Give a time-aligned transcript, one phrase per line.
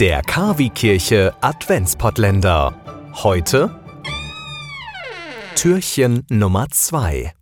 [0.00, 2.74] Der Kavi-Kirche Adventspottländer.
[3.22, 3.68] Heute
[5.56, 7.34] Türchen Nummer 2.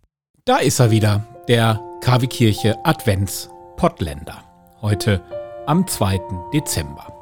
[0.44, 4.42] Da ist er wieder, der Kavi-Kirche Adventspottländer.
[4.82, 5.22] Heute
[5.66, 6.18] am 2.
[6.52, 7.12] Dezember.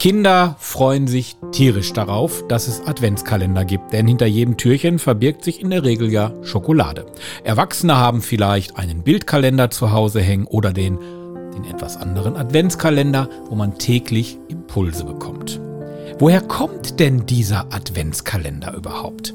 [0.00, 5.60] Kinder freuen sich tierisch darauf, dass es Adventskalender gibt, denn hinter jedem Türchen verbirgt sich
[5.60, 7.06] in der Regel ja Schokolade.
[7.44, 10.98] Erwachsene haben vielleicht einen Bildkalender zu Hause hängen oder den,
[11.58, 15.60] den etwas anderen Adventskalender, wo man täglich Impulse bekommt.
[16.18, 19.34] Woher kommt denn dieser Adventskalender überhaupt?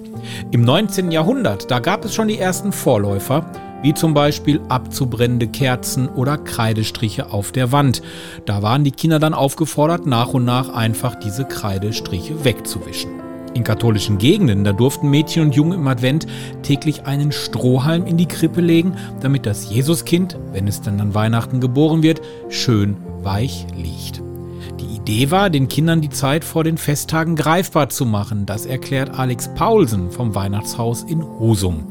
[0.51, 1.11] Im 19.
[1.11, 3.45] Jahrhundert, da gab es schon die ersten Vorläufer,
[3.81, 8.01] wie zum Beispiel abzubrennende Kerzen oder Kreidestriche auf der Wand.
[8.45, 13.22] Da waren die Kinder dann aufgefordert, nach und nach einfach diese Kreidestriche wegzuwischen.
[13.53, 16.25] In katholischen Gegenden, da durften Mädchen und Jungen im Advent
[16.63, 21.59] täglich einen Strohhalm in die Krippe legen, damit das Jesuskind, wenn es dann an Weihnachten
[21.59, 24.21] geboren wird, schön weich liegt.
[24.79, 28.45] Die Idee war, den Kindern die Zeit vor den Festtagen greifbar zu machen.
[28.45, 31.85] Das erklärt Alex Paulsen vom Weihnachtshaus in Husum.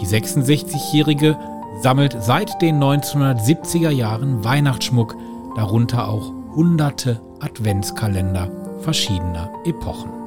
[0.00, 1.38] Die 66-Jährige
[1.82, 5.16] sammelt seit den 1970er Jahren Weihnachtsschmuck,
[5.56, 8.50] darunter auch hunderte Adventskalender
[8.80, 10.25] verschiedener Epochen.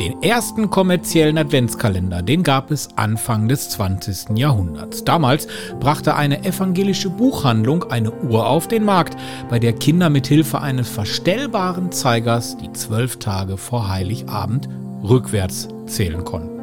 [0.00, 4.38] Den ersten kommerziellen Adventskalender, den gab es Anfang des 20.
[4.38, 5.04] Jahrhunderts.
[5.04, 5.46] Damals
[5.78, 9.18] brachte eine evangelische Buchhandlung eine Uhr auf den Markt,
[9.50, 14.70] bei der Kinder mit Hilfe eines verstellbaren Zeigers die zwölf Tage vor Heiligabend
[15.02, 16.62] rückwärts zählen konnten.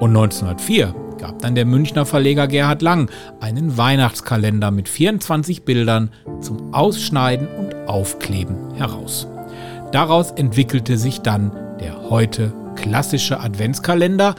[0.00, 6.72] Und 1904 gab dann der Münchner Verleger Gerhard Lang einen Weihnachtskalender mit 24 Bildern zum
[6.72, 9.28] Ausschneiden und Aufkleben heraus.
[9.92, 12.54] Daraus entwickelte sich dann der heute
[12.88, 14.34] klassische Adventskalender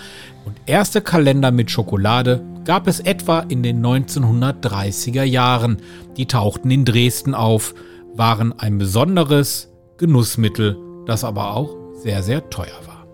[0.45, 5.78] und erste Kalender mit Schokolade gab es etwa in den 1930er Jahren.
[6.17, 7.75] Die tauchten in Dresden auf,
[8.16, 13.05] waren ein besonderes Genussmittel, das aber auch sehr, sehr teuer war.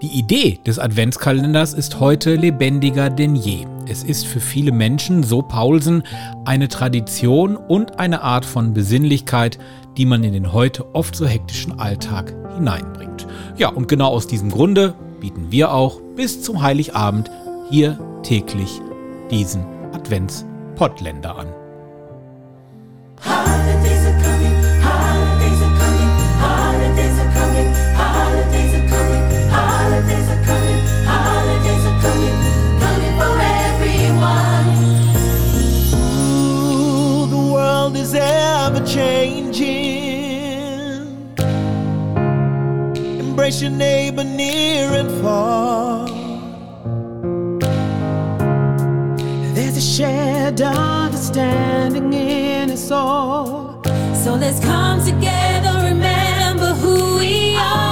[0.00, 3.66] Die Idee des Adventskalenders ist heute lebendiger denn je.
[3.86, 6.04] Es ist für viele Menschen, so Paulsen,
[6.46, 9.58] eine Tradition und eine Art von Besinnlichkeit,
[9.98, 13.11] die man in den heute oft so hektischen Alltag hineinbringt.
[13.56, 17.30] Ja, und genau aus diesem Grunde bieten wir auch bis zum Heiligabend
[17.70, 18.80] hier täglich
[19.30, 21.48] diesen Advents-Pottländer an.
[23.24, 24.02] Holidays
[43.42, 46.06] Embrace your neighbor near and far.
[49.52, 53.82] There's a shared understanding in us all.
[54.14, 57.91] So let's come together, remember who we are.